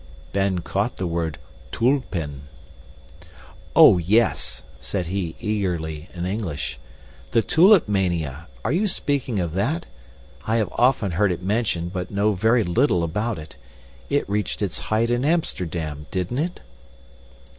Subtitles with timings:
[0.33, 1.37] Ben caught the word
[1.71, 2.47] tulpen.
[3.75, 6.79] "Oh, yes!" said he eagerly, in English,
[7.33, 9.85] "the Tulip Mania are you speaking of that?
[10.47, 13.57] I have often heard it mentioned but know very little about it.
[14.09, 16.61] It reached its height in Amsterdam, didn't it?"